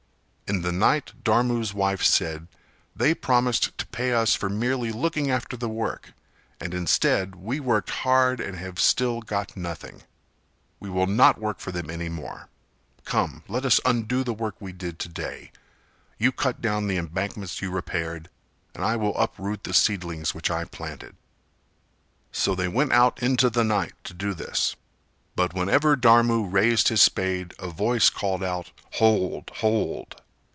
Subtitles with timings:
[0.53, 2.49] In the night Dharmu's wife said
[2.93, 6.11] "They promised to pay us for merely looking after the work
[6.59, 10.03] and instead, we worked hard and have still got nothing.
[10.77, 12.49] We will not work for them anymore;
[13.05, 15.53] come, let us undo the work we did to day,
[16.17, 18.27] you cut down the embankments you repaired,
[18.75, 21.15] and I will uproot the seedlings which I planted."
[22.33, 24.75] So they went out into the night to do this.
[25.33, 30.17] But whenever Dharmu raised his spade a voice called out "Hold, hold!"